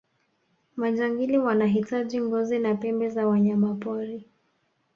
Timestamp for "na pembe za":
2.59-3.27